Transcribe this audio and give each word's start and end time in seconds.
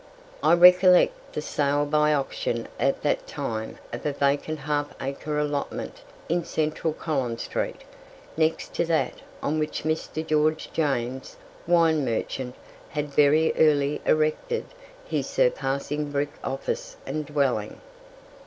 I 0.41 0.53
recollect 0.55 1.33
the 1.35 1.43
sale 1.43 1.85
by 1.85 2.11
auction 2.11 2.67
at 2.79 3.03
that 3.03 3.27
time 3.27 3.77
of 3.93 4.03
a 4.03 4.13
vacant 4.13 4.57
half 4.61 4.91
acre 4.99 5.37
allotment 5.37 6.01
in 6.27 6.43
central 6.43 6.91
Collins 6.91 7.43
street, 7.43 7.81
next 8.35 8.73
to 8.73 8.85
that 8.85 9.21
on 9.43 9.59
which 9.59 9.83
Mr. 9.83 10.25
George 10.25 10.69
James, 10.73 11.37
wine 11.67 12.03
merchant, 12.03 12.55
had 12.89 13.13
very 13.13 13.53
early 13.55 14.01
erected 14.03 14.65
his 15.05 15.27
surpassing 15.27 16.09
brick 16.11 16.33
office 16.43 16.97
and 17.05 17.27
dwelling. 17.27 17.79